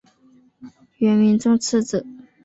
[0.97, 2.03] 元明宗次子。